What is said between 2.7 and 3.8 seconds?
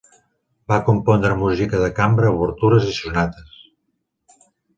i sonates.